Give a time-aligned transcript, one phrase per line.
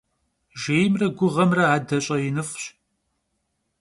[0.59, 2.63] Jjêymre guğemre ade ş'einıf'ş.